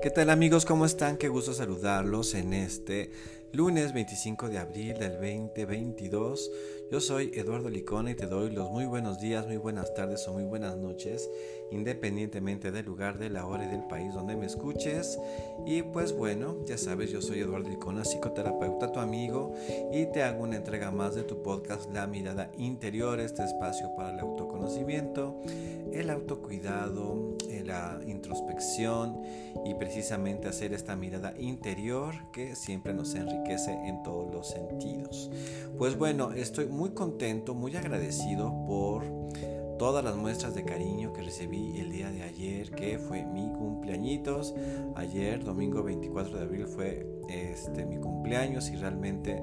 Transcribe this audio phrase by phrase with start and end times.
[0.00, 0.64] ¿Qué tal amigos?
[0.64, 1.16] ¿Cómo están?
[1.16, 3.10] Qué gusto saludarlos en este
[3.52, 6.50] lunes 25 de abril del 2022.
[6.90, 10.34] Yo soy Eduardo Licona y te doy los muy buenos días, muy buenas tardes o
[10.34, 11.28] muy buenas noches,
[11.70, 15.18] independientemente del lugar, de la hora y del país donde me escuches.
[15.66, 19.54] Y pues bueno, ya sabes, yo soy Eduardo Licona, psicoterapeuta, tu amigo,
[19.92, 24.12] y te hago una entrega más de tu podcast La Mirada Interior, este espacio para
[24.12, 25.40] el autoconocimiento,
[25.92, 27.36] el autocuidado,
[27.68, 29.22] la introspección
[29.64, 35.30] y precisamente hacer esta mirada interior que siempre nos enriquece en todos los sentidos.
[35.78, 39.04] Pues bueno, estoy muy contento, muy agradecido por
[39.78, 44.54] todas las muestras de cariño que recibí el día de ayer, que fue mi cumpleañitos.
[44.96, 49.42] Ayer, domingo 24 de abril, fue este, mi cumpleaños y realmente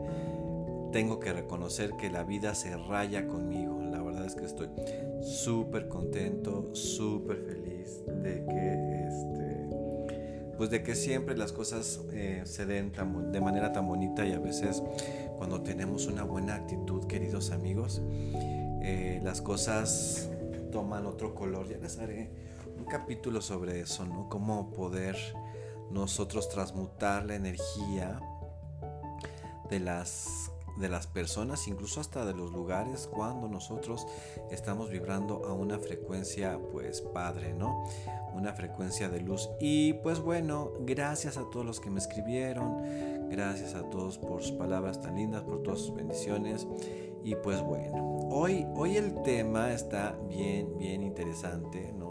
[0.92, 3.82] tengo que reconocer que la vida se raya conmigo.
[3.82, 4.70] La verdad es que estoy
[5.22, 9.45] súper contento, súper feliz de que este,
[10.58, 12.92] pues de que siempre las cosas eh, se den
[13.32, 14.82] de manera tan bonita y a veces
[15.38, 18.02] cuando tenemos una buena actitud, queridos amigos,
[18.82, 20.30] eh, las cosas
[20.72, 21.68] toman otro color.
[21.68, 22.32] Ya les haré
[22.78, 24.30] un capítulo sobre eso, ¿no?
[24.30, 25.18] Cómo poder
[25.92, 28.20] nosotros transmutar la energía
[29.70, 34.06] de las de las personas, incluso hasta de los lugares, cuando nosotros
[34.52, 37.86] estamos vibrando a una frecuencia, pues padre, ¿no?
[38.34, 39.50] Una frecuencia de luz.
[39.60, 44.52] Y pues bueno, gracias a todos los que me escribieron, gracias a todos por sus
[44.54, 46.68] palabras tan lindas, por todas sus bendiciones.
[47.24, 52.06] Y pues bueno, hoy, hoy el tema está bien, bien interesante, ¿no?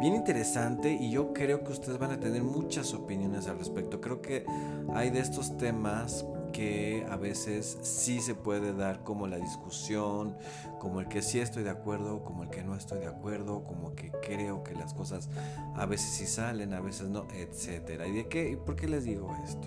[0.00, 4.00] Bien interesante y yo creo que ustedes van a tener muchas opiniones al respecto.
[4.00, 4.44] Creo que
[4.92, 10.36] hay de estos temas que a veces sí se puede dar como la discusión,
[10.78, 13.94] como el que sí estoy de acuerdo, como el que no estoy de acuerdo, como
[13.94, 15.28] que creo que las cosas
[15.74, 18.06] a veces sí salen, a veces no, etcétera.
[18.06, 18.50] ¿Y de qué?
[18.50, 19.66] ¿Y por qué les digo esto?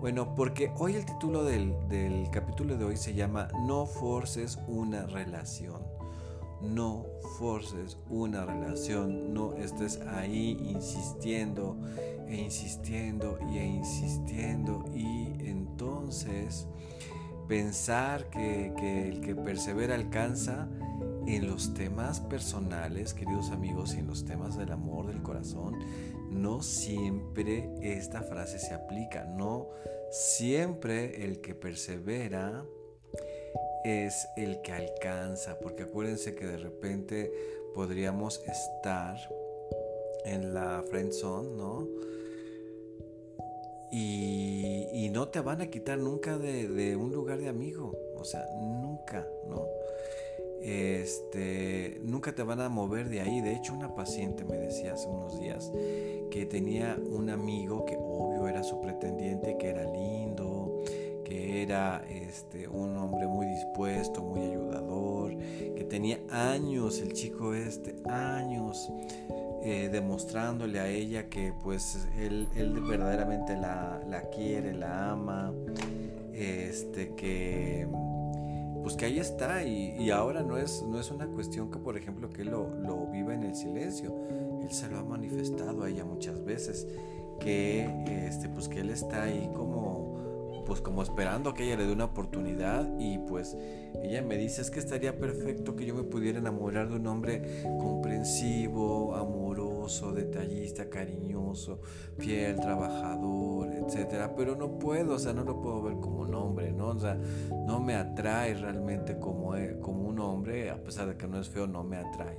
[0.00, 5.06] Bueno, porque hoy el título del, del capítulo de hoy se llama No forces una
[5.06, 5.82] relación.
[6.60, 7.06] No
[7.38, 11.76] forces una relación, no estés ahí insistiendo
[12.26, 15.28] e insistiendo y e insistiendo y
[15.78, 16.66] entonces
[17.46, 18.72] pensar que,
[19.08, 20.68] el que persevera alcanza
[21.28, 25.78] en los temas personales, queridos amigos, y en los temas del amor, del corazón,
[26.30, 29.68] no siempre esta frase se aplica, no
[30.10, 32.64] siempre el que persevera
[33.84, 37.32] es el que alcanza, porque acuérdense que de repente
[37.72, 39.16] podríamos estar
[40.24, 41.86] en la friend zone, ¿no?
[43.90, 49.26] Y, no te van a quitar nunca de, un lugar de amigo, o sea, nunca,
[49.48, 49.66] ¿no?
[50.60, 53.40] Este, nunca te van a mover de ahí.
[53.40, 55.72] De hecho, una paciente me decía hace unos días
[56.30, 60.84] que tenía un amigo que obvio era su pretendiente, que era lindo,
[61.24, 67.96] que era este, un hombre muy dispuesto, muy ayudador, que tenía años, el chico este,
[68.04, 68.90] años
[69.70, 72.48] eh, demostrándole a ella que pues él,
[72.88, 74.00] verdaderamente la,
[74.34, 75.52] quiere, la ama,
[76.32, 77.86] este, que
[78.82, 79.64] pues que ahí está.
[79.64, 83.08] Y, ahora no es, no es una cuestión que por ejemplo que él lo, lo
[83.08, 84.16] viva en el silencio,
[84.62, 86.88] él se lo ha manifestado a ella muchas veces,
[87.38, 90.08] que este, pues que él está ahí como
[90.68, 92.86] pues como esperando que ella le dé una oportunidad.
[93.00, 93.56] Y pues
[94.02, 97.64] ella me dice es que estaría perfecto que yo me pudiera enamorar de un hombre
[97.80, 99.47] comprensivo, amoroso,
[100.12, 101.80] detallista, cariñoso,
[102.18, 106.72] fiel, trabajador, etcétera, pero no puedo, o sea, no lo puedo ver como un hombre,
[106.72, 106.88] ¿no?
[106.88, 107.14] O sea,
[107.66, 111.48] no me atrae realmente como, eh, como un hombre, a pesar de que no es
[111.48, 112.38] feo, no me atrae.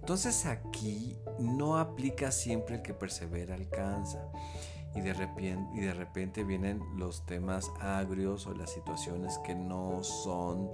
[0.00, 4.28] Entonces aquí no aplica siempre el que persevera alcanza
[4.94, 10.04] y de, repente, y de repente vienen los temas agrios o las situaciones que no
[10.04, 10.70] son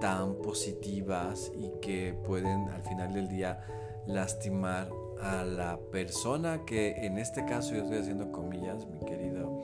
[0.00, 3.60] tan positivas y que pueden al final del día
[4.06, 4.88] lastimar
[5.22, 9.62] a la persona que en este caso yo estoy haciendo comillas, mi querido,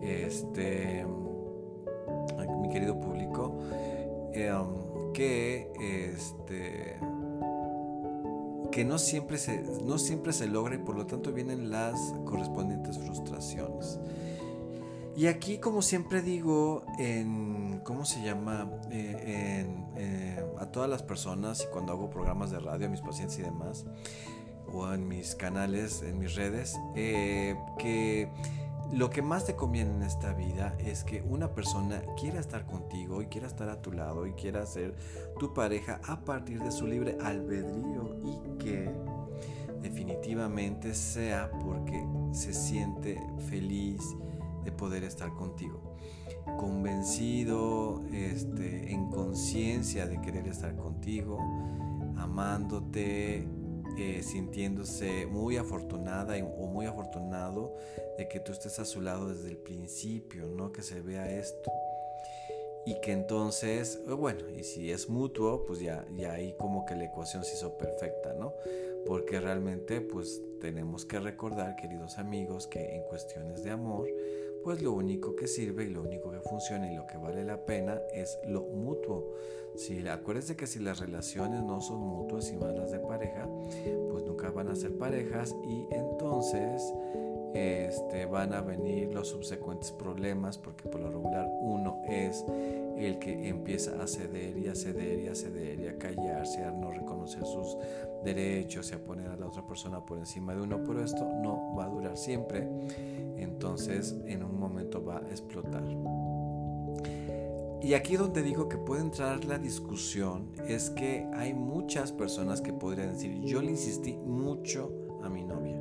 [0.00, 1.06] este,
[2.60, 3.58] mi querido público,
[4.32, 6.98] em, que este
[8.76, 12.98] que no siempre, se, no siempre se logra y por lo tanto vienen las correspondientes
[12.98, 13.98] frustraciones.
[15.16, 18.70] Y aquí, como siempre digo, en, ¿cómo se llama?
[18.90, 19.66] Eh,
[19.96, 23.42] eh, a todas las personas y cuando hago programas de radio a mis pacientes y
[23.42, 23.86] demás,
[24.76, 28.28] o en mis canales, en mis redes, eh, que
[28.92, 33.20] lo que más te conviene en esta vida es que una persona quiera estar contigo
[33.20, 34.94] y quiera estar a tu lado y quiera ser
[35.38, 38.90] tu pareja a partir de su libre albedrío y que
[39.82, 44.00] definitivamente sea porque se siente feliz
[44.64, 45.96] de poder estar contigo.
[46.58, 51.38] Convencido, este, en conciencia de querer estar contigo,
[52.16, 53.48] amándote,
[53.96, 57.74] eh, sintiéndose muy afortunada o muy afortunado
[58.18, 60.72] de que tú estés a su lado desde el principio, ¿no?
[60.72, 61.70] Que se vea esto.
[62.84, 66.94] Y que entonces, eh, bueno, y si es mutuo, pues ya, ya ahí como que
[66.94, 68.54] la ecuación se hizo perfecta, ¿no?
[69.06, 74.08] Porque realmente pues tenemos que recordar, queridos amigos, que en cuestiones de amor,
[74.66, 77.64] pues lo único que sirve y lo único que funciona y lo que vale la
[77.64, 79.32] pena es lo mutuo.
[79.76, 83.48] Si, acuérdense que si las relaciones no son mutuas y más las de pareja,
[84.10, 86.82] pues nunca van a ser parejas y entonces
[87.54, 92.44] este, van a venir los subsecuentes problemas porque por lo regular uno es
[92.96, 96.70] el que empieza a ceder y a ceder y a ceder y a callarse, a
[96.70, 97.76] no reconocer sus
[98.24, 101.74] derechos y a poner a la otra persona por encima de uno, pero esto no
[101.76, 102.68] va a durar siempre,
[103.36, 105.84] entonces en un momento va a explotar.
[107.82, 112.72] Y aquí donde digo que puede entrar la discusión es que hay muchas personas que
[112.72, 114.90] podrían decir, yo le insistí mucho
[115.22, 115.78] a mi novia,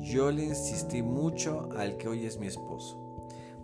[0.00, 3.01] yo le insistí mucho al que hoy es mi esposo.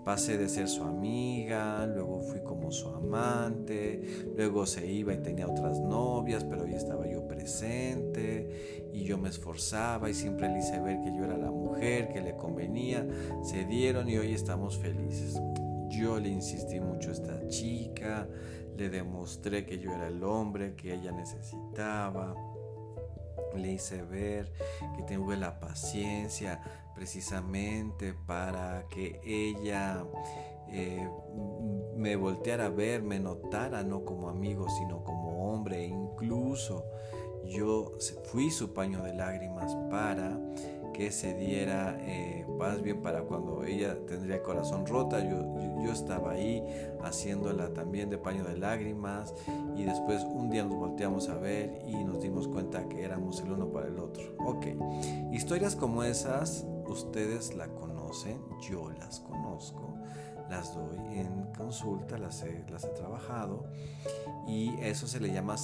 [0.08, 5.46] Pasé de ser su amiga, luego fui como su amante, luego se iba y tenía
[5.46, 10.80] otras novias, pero hoy estaba yo presente y yo me esforzaba y siempre le hice
[10.80, 13.06] ver que yo era la mujer que le convenía.
[13.42, 15.42] Se dieron y hoy estamos felices.
[15.90, 18.26] Yo le insistí mucho a esta chica,
[18.78, 22.34] le demostré que yo era el hombre que ella necesitaba.
[23.54, 24.52] Le hice ver
[24.96, 26.60] que tengo la paciencia
[26.94, 30.04] precisamente para que ella
[30.68, 31.08] eh,
[31.96, 35.84] me volteara a ver, me notara no como amigo, sino como hombre.
[35.86, 36.84] incluso
[37.46, 37.92] yo
[38.24, 40.38] fui su paño de lágrimas para
[40.98, 45.44] que se diera, eh, más bien para cuando ella tendría corazón rota, yo,
[45.80, 46.60] yo, estaba ahí
[47.04, 49.32] haciéndola también de paño de lágrimas
[49.76, 53.52] y después un día nos volteamos a ver y nos dimos cuenta que éramos el
[53.52, 54.24] uno para el otro.
[54.44, 54.66] Ok,
[55.30, 59.94] historias como esas ustedes la conocen, yo las conozco,
[60.50, 63.66] las doy en consulta, las he, las he trabajado
[64.48, 65.54] y eso se le llama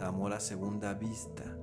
[0.00, 1.57] amor a segunda vista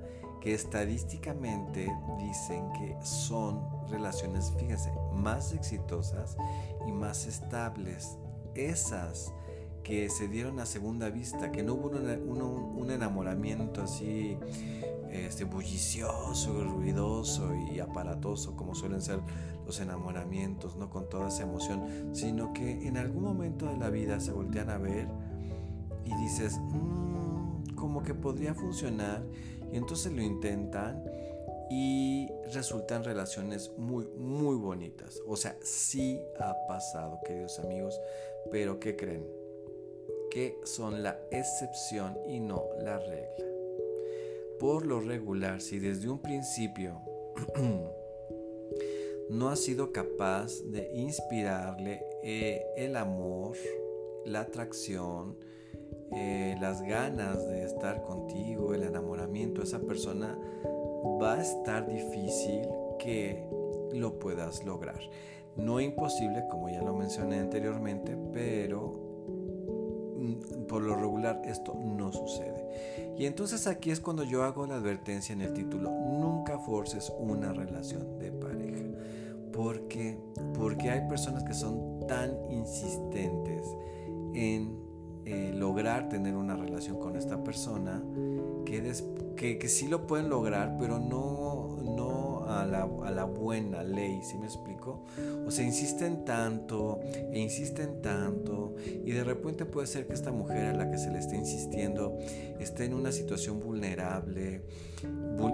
[0.46, 6.38] que estadísticamente dicen que son relaciones, fíjense, más exitosas
[6.88, 8.20] y más estables.
[8.54, 9.34] Esas
[9.84, 14.38] que se dieron a segunda vista, que no hubo un, enamoramiento así
[15.10, 19.22] este, bullicioso, ruidoso y aparatoso como suelen ser
[19.66, 24.20] los enamoramientos, no con toda esa emoción, sino que en algún momento de la vida
[24.20, 25.08] se voltean a ver
[26.06, 29.26] y dices, mm, como que podría funcionar
[29.78, 31.04] entonces lo intentan
[31.70, 35.22] y resultan relaciones muy, muy bonitas.
[35.26, 38.00] O sea, sí ha pasado, queridos amigos,
[38.52, 39.26] pero ¿qué creen?
[40.30, 43.46] Que son la excepción y no la regla.
[44.60, 47.02] Por lo regular, si desde un principio
[49.30, 53.58] no has sido capaz de inspirarle eh, el amor,
[54.24, 55.38] la atracción,
[56.12, 60.38] eh, las ganas de estar contigo, el enamoramiento, esa persona
[61.22, 62.68] va a estar difícil
[63.00, 63.48] que
[63.94, 65.00] lo puedas lograr.
[65.56, 68.94] No imposible, como ya lo mencioné anteriormente, pero
[70.18, 73.14] mm, por lo regular esto no sucede.
[73.18, 77.54] Y entonces aquí es cuando yo hago la advertencia en el título, nunca forces una
[77.54, 78.84] relación de pareja.
[79.54, 80.18] Porque,
[80.58, 83.66] porque hay personas que son tan insistentes
[84.34, 84.85] en
[85.28, 88.04] eh, lograr tener una relación con esta persona,
[88.64, 88.94] que,
[89.36, 94.22] que, que, sí lo pueden lograr, pero no, no a, la, a la buena ley,
[94.22, 95.04] ¿sí me explico?
[95.48, 97.00] O sea, insisten tanto
[97.32, 101.10] e insisten tanto y de repente puede ser que esta mujer a la que se
[101.10, 102.20] le esté insistiendo
[102.60, 104.62] esté en una situación vulnerable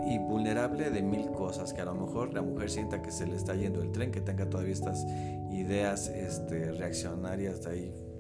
[0.10, 3.38] y vulnerable de mil cosas, que a lo mejor la mujer sienta que se le
[3.38, 5.06] está yendo el tren, que tenga todavía estas
[5.50, 8.11] ideas este, reaccionarias de ahí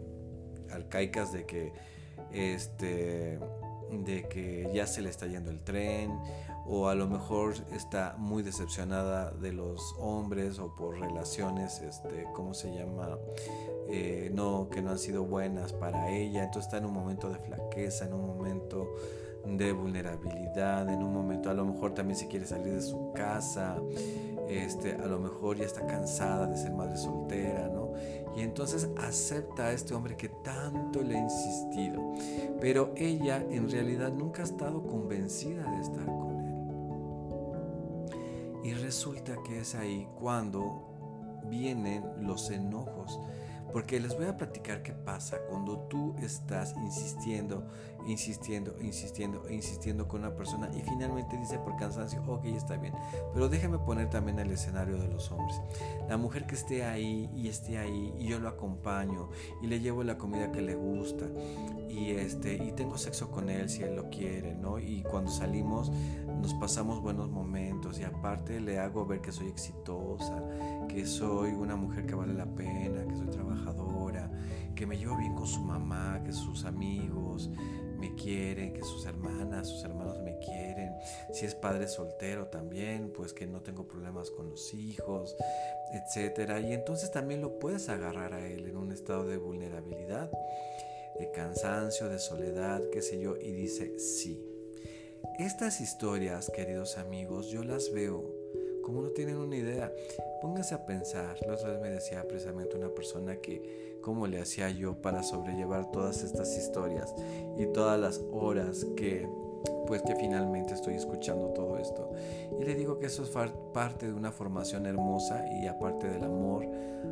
[0.71, 1.73] arcaicas de que
[2.31, 3.39] este
[3.91, 6.17] de que ya se le está yendo el tren
[6.65, 12.53] o a lo mejor está muy decepcionada de los hombres o por relaciones este cómo
[12.53, 13.17] se llama
[13.89, 16.43] eh, no que no han sido buenas para ella.
[16.43, 18.87] Entonces está en un momento de flaqueza en un momento
[19.45, 23.77] de vulnerabilidad en un momento a lo mejor también se quiere salir de su casa
[24.47, 27.80] este a lo mejor ya está cansada de ser madre soltera no
[28.35, 32.13] y entonces acepta a este hombre que tanto le ha insistido.
[32.59, 36.51] Pero ella en realidad nunca ha estado convencida de estar con él.
[38.63, 40.91] Y resulta que es ahí cuando
[41.49, 43.19] vienen los enojos.
[43.71, 47.63] Porque les voy a platicar qué pasa cuando tú estás insistiendo,
[48.05, 52.93] insistiendo, insistiendo, insistiendo con una persona y finalmente dice por cansancio, ok, está bien.
[53.33, 55.61] Pero déjame poner también el escenario de los hombres.
[56.09, 59.29] La mujer que esté ahí y esté ahí y yo lo acompaño
[59.61, 61.25] y le llevo la comida que le gusta
[61.89, 64.79] y este y tengo sexo con él si él lo quiere, ¿no?
[64.79, 65.91] Y cuando salimos
[66.41, 70.41] nos pasamos buenos momentos y aparte le hago ver que soy exitosa,
[70.93, 74.29] que soy una mujer que vale la pena, que soy trabajadora,
[74.75, 77.49] que me llevo bien con su mamá, que sus amigos
[77.97, 80.93] me quieren, que sus hermanas, sus hermanos me quieren.
[81.31, 85.37] Si es padre soltero también, pues que no tengo problemas con los hijos,
[85.93, 86.59] etcétera.
[86.59, 90.29] Y entonces también lo puedes agarrar a él en un estado de vulnerabilidad,
[91.19, 94.45] de cansancio, de soledad, qué sé yo, y dice sí.
[95.39, 98.40] Estas historias, queridos amigos, yo las veo
[98.83, 99.91] como no tienen una idea.
[100.41, 101.37] Pónganse a pensar.
[101.45, 105.91] La otra vez me decía precisamente una persona que cómo le hacía yo para sobrellevar
[105.91, 107.13] todas estas historias
[107.57, 109.27] y todas las horas que
[109.85, 112.11] pues que finalmente estoy escuchando todo esto.
[112.59, 113.29] Y le digo que eso es
[113.73, 116.65] parte de una formación hermosa y aparte del amor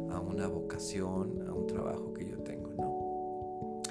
[0.09, 3.81] a una vocación, a un trabajo que yo tengo, ¿no?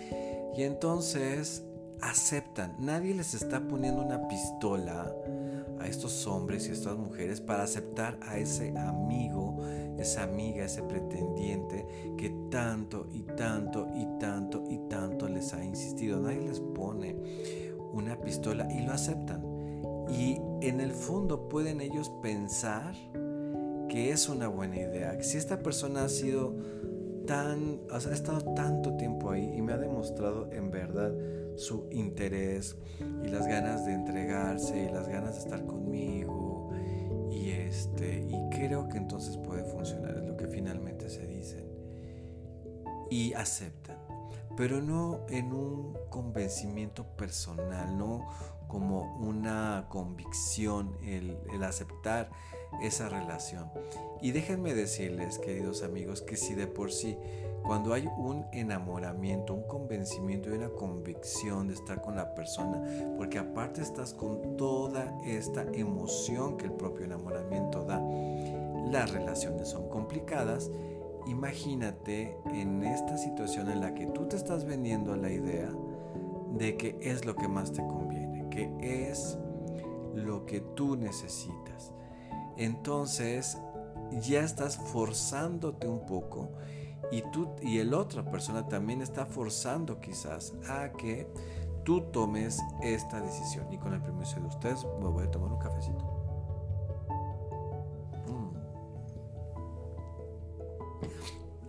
[0.57, 1.65] Y entonces
[2.01, 5.15] aceptan, nadie les está poniendo una pistola
[5.81, 9.59] a estos hombres y a estas mujeres para aceptar a ese amigo,
[9.99, 16.21] esa amiga, ese pretendiente que tanto y tanto y tanto y tanto les ha insistido.
[16.21, 17.17] Nadie les pone
[17.93, 19.43] una pistola y lo aceptan.
[20.11, 22.95] Y en el fondo pueden ellos pensar
[23.89, 25.23] que es una buena idea.
[25.23, 26.55] Si esta persona ha sido
[27.27, 31.13] tan, ha estado tanto tiempo ahí y me ha demostrado en verdad
[31.59, 32.77] su interés
[33.25, 36.71] y las ganas de entregarse y las ganas de estar conmigo.
[37.31, 41.67] Y este y creo que entonces puede funcionar es lo que finalmente se dicen.
[43.11, 43.99] Y aceptan
[44.59, 48.27] pero no en un convencimiento personal no
[48.69, 52.31] como una convicción el, aceptar
[52.83, 53.71] esa relación
[54.21, 57.19] y déjenme decirles queridos amigos que si de por sí
[57.63, 62.83] cuando hay un enamoramiento, un convencimiento y una convicción de estar con la persona,
[63.17, 68.01] porque aparte estás con toda esta emoción que el propio enamoramiento da,
[68.91, 70.71] las relaciones son complicadas.
[71.27, 75.69] Imagínate en esta situación en la que tú te estás vendiendo la idea
[76.57, 78.18] de que es lo que más te conviene,
[78.51, 79.39] que es
[80.15, 81.93] lo que tú necesitas.
[82.57, 83.59] Entonces
[84.21, 86.49] ya estás forzándote un poco
[87.11, 91.29] y tú y el otra persona también está forzando quizás a que
[91.85, 93.73] tú tomes esta decisión.
[93.73, 96.05] Y con el permiso de ustedes me voy a tomar un cafecito.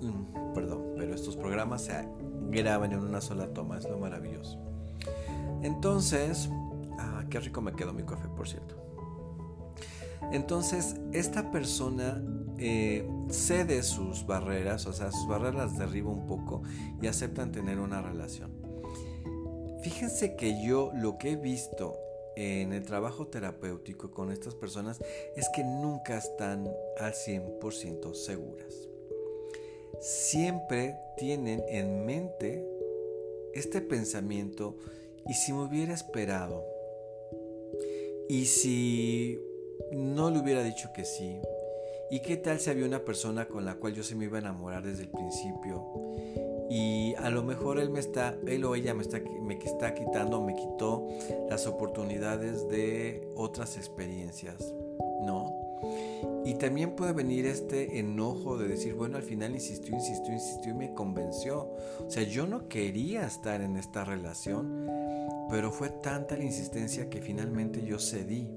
[0.02, 0.08] Mm.
[0.08, 2.06] Mm, perdón, pero estos programas se
[2.50, 4.60] graban en una sola toma, es lo maravilloso.
[5.62, 6.50] Entonces,
[7.30, 8.76] qué rico me quedó mi café, por cierto.
[10.32, 12.22] Entonces, esta persona
[12.58, 16.62] eh, cede sus barreras, o sea, sus barreras derriba un poco
[17.02, 18.52] y aceptan tener una relación.
[19.82, 21.98] Fíjense que yo lo que he visto
[22.36, 25.00] en el trabajo terapéutico con estas personas
[25.36, 26.68] es que nunca están
[27.00, 28.74] al 100% seguras.
[30.00, 32.66] Siempre tienen en mente
[33.54, 34.78] este pensamiento
[35.28, 36.64] y si me hubiera esperado
[38.30, 39.38] y si
[39.92, 41.42] no le hubiera dicho que sí,
[42.12, 44.42] ¿Y qué tal si había una persona con la cual yo se me iba a
[44.42, 45.86] enamorar desde el principio?
[46.68, 50.42] Y a lo mejor él me está, él o ella me está, me está quitando,
[50.42, 51.08] me quitó
[51.50, 54.74] las oportunidades de otras experiencias,
[55.22, 55.54] ¿no?
[56.46, 60.76] Y también puede venir este enojo de decir, bueno, al final insistió, insistió, insistió y
[60.76, 61.76] me convenció.
[62.06, 64.88] O sea, yo no quería estar en esta relación,
[65.50, 68.50] pero fue tanta la insistencia que finalmente yo cedí.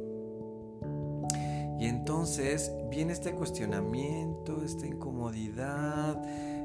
[1.79, 6.23] Y entonces viene este cuestionamiento, esta incomodidad,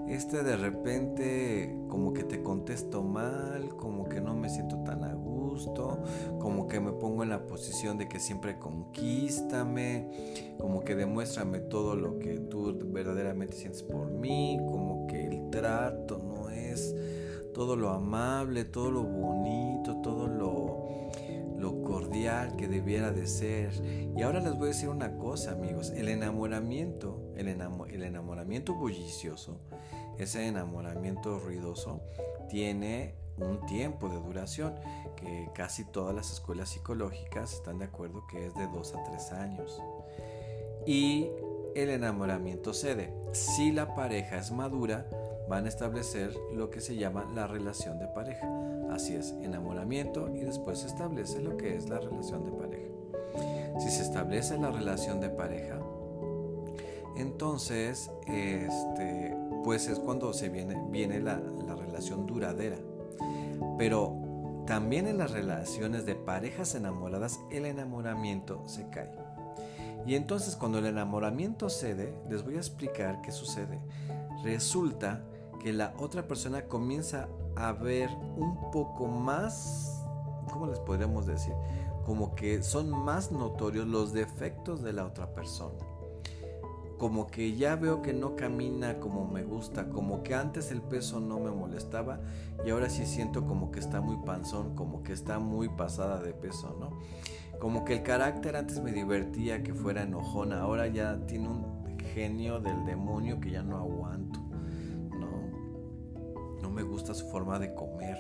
[0.08, 5.14] este de repente como que te contesto mal, como que no me siento tan a
[5.14, 6.04] gusto,
[6.40, 11.96] como que me pongo en la posición de que siempre conquístame, como que demuéstrame todo
[11.96, 16.20] lo que tú verdaderamente sientes por mí, como que el trato
[17.58, 20.88] todo lo amable, todo lo bonito, todo lo
[21.58, 23.74] lo cordial que debiera de ser.
[24.16, 25.90] Y ahora les voy a decir una cosa, amigos.
[25.90, 29.60] El enamoramiento, el, el enamoramiento bullicioso,
[30.20, 32.02] ese enamoramiento ruidoso,
[32.48, 34.76] tiene un tiempo de duración
[35.16, 39.32] que casi todas las escuelas psicológicas están de acuerdo que es de 2 a 3
[39.32, 39.82] años.
[40.86, 41.32] y
[41.76, 43.14] el enamoramiento cede.
[43.34, 45.08] Si la pareja es madura,
[45.48, 48.48] van a establecer lo que se llama la relación de pareja.
[48.92, 52.88] Así es, enamoramiento y después se establece lo que es la relación de pareja.
[53.80, 55.80] Si se establece la relación de pareja,
[57.16, 62.78] entonces, este, pues es cuando se viene, viene la, la relación duradera.
[63.78, 69.12] Pero también en las relaciones de parejas enamoradas, el enamoramiento se cae.
[70.06, 73.80] Y entonces cuando el enamoramiento cede, les voy a explicar qué sucede.
[74.44, 75.22] Resulta
[75.60, 80.06] que la otra persona comienza a ver un poco más,
[80.52, 81.54] ¿cómo les podríamos decir?
[82.06, 85.80] Como que son más notorios los defectos de la otra persona.
[86.98, 91.20] Como que ya veo que no camina como me gusta, como que antes el peso
[91.20, 92.20] no me molestaba
[92.66, 96.34] y ahora sí siento como que está muy panzón, como que está muy pasada de
[96.34, 96.98] peso, ¿no?
[97.60, 102.60] Como que el carácter antes me divertía que fuera enojona, ahora ya tiene un genio
[102.60, 104.37] del demonio que ya no aguanto
[106.78, 108.20] me gusta su forma de comer.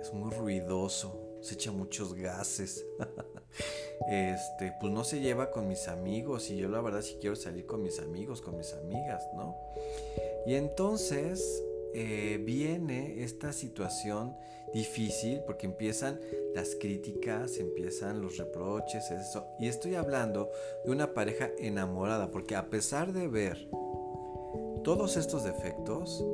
[0.00, 2.82] Es muy ruidoso, se echa muchos gases.
[4.10, 7.66] este, pues no se lleva con mis amigos y yo la verdad si quiero salir
[7.66, 9.54] con mis amigos, con mis amigas, ¿no?
[10.46, 11.62] Y entonces
[11.92, 14.34] eh, viene esta situación
[14.72, 16.18] difícil porque empiezan
[16.54, 19.46] las críticas, empiezan los reproches, eso.
[19.58, 20.50] Y estoy hablando
[20.86, 23.68] de una pareja enamorada porque a pesar de ver
[24.82, 26.24] todos estos defectos,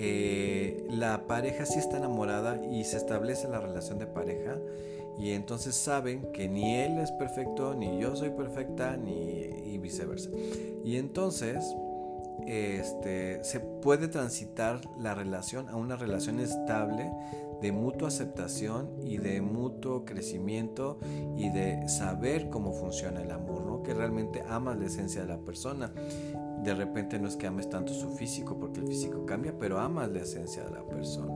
[0.00, 4.56] eh, la pareja sí está enamorada y se establece la relación de pareja
[5.18, 10.30] y entonces saben que ni él es perfecto, ni yo soy perfecta, ni y viceversa.
[10.84, 11.74] Y entonces
[12.46, 17.10] este, se puede transitar la relación a una relación estable
[17.60, 21.00] de mutua aceptación y de mutuo crecimiento
[21.36, 23.82] y de saber cómo funciona el amor, ¿no?
[23.82, 25.92] que realmente amas la esencia de la persona
[26.62, 30.10] de repente no es que ames tanto su físico, porque el físico cambia, pero amas
[30.10, 31.32] la esencia de la persona.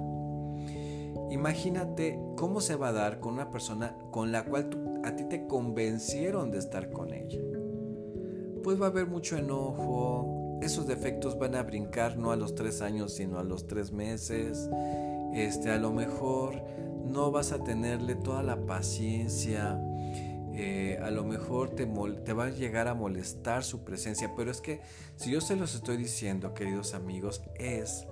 [1.30, 5.46] Imagínate cómo se va a dar con una persona con la cual a ti te
[5.46, 7.40] convencieron de estar con ella.
[8.62, 12.80] Pues va a haber mucho enojo, esos defectos van a brincar no a los tres
[12.80, 14.68] años, sino a los tres meses.
[15.34, 16.62] Este, a lo mejor
[17.04, 19.80] no vas a tenerle toda la paciencia
[20.54, 24.60] eh, a lo mejor te, te, va a llegar a molestar su presencia, pero es
[24.60, 24.82] que
[25.16, 28.06] si yo se los estoy diciendo, queridos amigos, es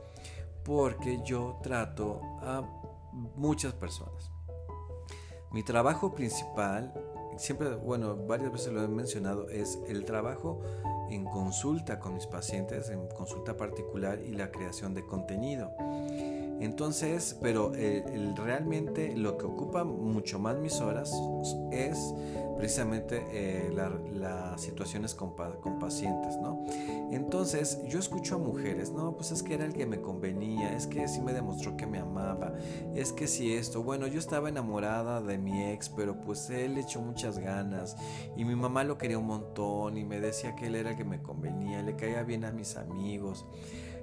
[0.64, 2.62] porque yo trato a
[3.12, 4.30] muchas personas.
[5.52, 6.94] Mi trabajo principal,
[7.36, 10.62] siempre, bueno, varias veces lo he mencionado, es el trabajo
[11.10, 15.72] en consulta con mis pacientes, en consulta particular y la creación de contenido.
[16.60, 21.10] Entonces, pero el, realmente lo que ocupa mucho más mis horas
[21.72, 21.98] es
[22.60, 23.72] precisamente eh,
[24.12, 25.34] las situaciones con,
[25.78, 26.62] pacientes, ¿no?
[27.10, 30.86] Entonces, yo escucho a mujeres, no, pues es que era el que me convenía, es
[30.86, 32.52] que sí me demostró que me amaba,
[32.94, 37.00] es que sí esto, bueno, yo estaba enamorada de mi ex, pero pues él echó
[37.00, 37.96] muchas ganas
[38.36, 41.04] y mi mamá lo quería un montón y me decía que él era el que
[41.04, 43.46] me convenía, le caía bien a mis amigos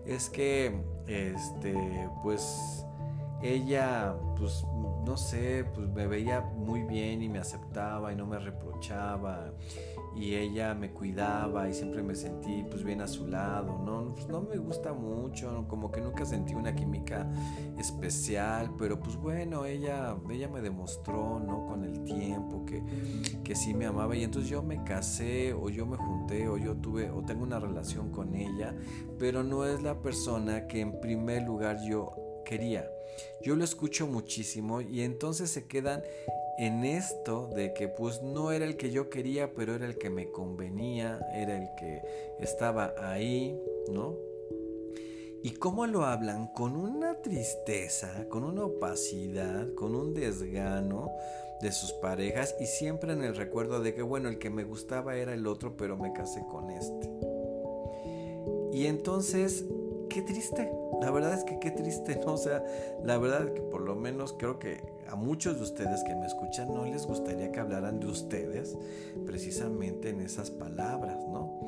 [0.07, 0.73] es que,
[1.05, 1.75] este,
[2.23, 2.85] pues,
[3.41, 4.65] ella, pues,
[5.05, 9.53] no sé, pues me veía muy bien y me aceptaba y no me reprochaba
[10.19, 14.13] y ella me cuidaba y siempre me sentí pues bien a su lado, ¿no?
[14.15, 17.29] Pues, no me gusta mucho, como que nunca sentí una química
[17.77, 21.67] especial, pero pues bueno, ella, ella me demostró, ¿no?
[21.67, 22.83] Con el tiempo que,
[23.43, 26.75] que sí me amaba y entonces yo me casé o yo me junté o yo
[26.75, 28.75] tuve o tengo una relación con ella,
[29.19, 32.89] pero no es la persona que en primer lugar yo quería.
[33.41, 36.03] Yo lo escucho muchísimo y entonces se quedan
[36.57, 40.09] en esto de que pues no era el que yo quería, pero era el que
[40.09, 42.01] me convenía, era el que
[42.39, 43.59] estaba ahí,
[43.91, 44.15] ¿no?
[45.43, 51.11] Y cómo lo hablan con una tristeza, con una opacidad, con un desgano
[51.61, 55.15] de sus parejas y siempre en el recuerdo de que bueno, el que me gustaba
[55.15, 57.09] era el otro, pero me casé con este.
[58.73, 59.65] Y entonces,
[60.07, 62.33] qué triste, la verdad es que qué triste, ¿no?
[62.33, 62.63] O sea,
[63.03, 66.73] la verdad que por lo menos creo que a muchos de ustedes que me escuchan
[66.73, 68.77] no les gustaría que hablaran de ustedes
[69.25, 71.59] precisamente en esas palabras, ¿no?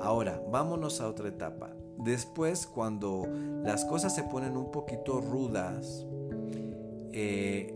[0.00, 1.70] Ahora, vámonos a otra etapa.
[1.98, 3.26] Después, cuando
[3.62, 6.06] las cosas se ponen un poquito rudas,
[7.12, 7.74] eh,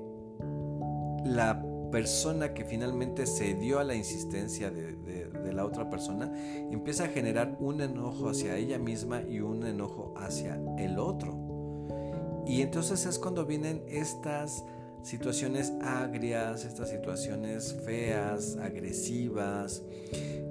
[1.25, 6.33] la persona que finalmente se dio a la insistencia de, de, la otra persona
[6.71, 12.45] empieza a generar un enojo hacia ella misma y un enojo hacia el otro.
[12.47, 14.65] Y entonces es cuando vienen estas
[15.03, 19.83] situaciones agrias, estas situaciones feas, agresivas,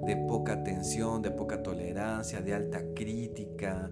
[0.06, 3.90] de poca atención, de poca tolerancia, de alta crítica,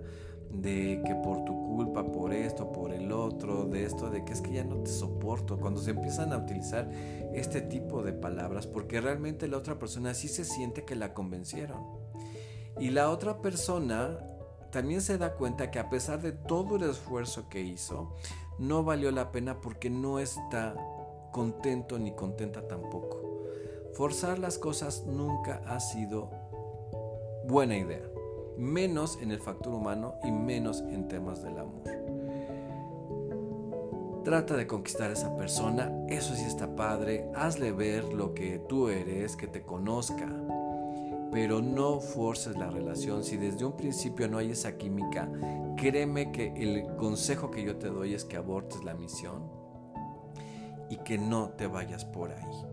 [0.53, 4.41] de que por tu culpa, por esto, por el otro, de esto, de que es
[4.41, 6.91] que ya no te soporto, cuando se empiezan a utilizar
[7.35, 11.85] este tipo de palabras, porque realmente la otra persona sí se siente que la convencieron.
[12.79, 14.19] Y la otra persona
[14.71, 18.15] también se da cuenta que a pesar de todo el esfuerzo que hizo,
[18.59, 20.75] no valió la pena porque no está
[21.33, 23.21] contento ni contenta tampoco.
[23.95, 26.31] Forzar las cosas nunca ha sido
[27.47, 28.03] buena idea,
[28.61, 31.83] menos en el factor humano y menos en temas del amor.
[34.25, 38.89] Trata de conquistar a esa persona, eso sí está padre, hazle ver lo que tú
[38.89, 40.29] eres, que te conozca,
[41.33, 43.25] pero no forces la relación.
[43.25, 45.31] Si desde un principio no hay esa química,
[45.77, 49.51] créeme que el consejo que yo te doy es que abortes la misión
[50.91, 52.70] y que no te vayas por ahí.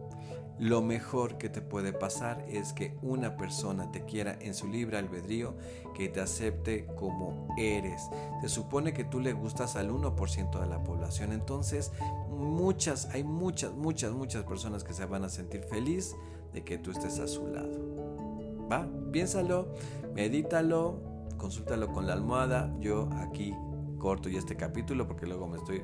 [0.60, 4.98] Lo mejor que te puede pasar es que una persona te quiera en su libre
[4.98, 5.56] albedrío,
[5.96, 8.02] que te acepte como eres.
[8.42, 11.92] Se supone que tú le gustas al 1% de la población, entonces
[12.30, 16.16] muchas, hay muchas, muchas, muchas personas que se van a sentir feliz
[16.54, 18.68] de que tú estés a su lado.
[18.72, 18.88] ¿Va?
[19.12, 19.68] Piénsalo,
[20.14, 21.00] medítalo,
[21.38, 22.74] consúltalo con la almohada.
[22.80, 23.54] Yo aquí
[24.00, 25.84] corto ya este capítulo porque luego me estoy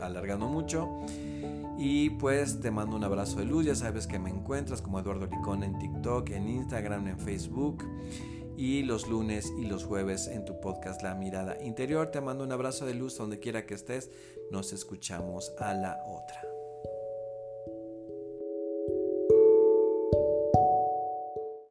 [0.00, 0.88] alargando mucho.
[1.78, 3.66] Y pues te mando un abrazo de luz.
[3.66, 7.84] Ya sabes que me encuentras como Eduardo Licón en TikTok, en Instagram, en Facebook.
[8.56, 12.10] Y los lunes y los jueves en tu podcast La Mirada Interior.
[12.10, 14.10] Te mando un abrazo de luz donde quiera que estés.
[14.50, 16.55] Nos escuchamos a la otra.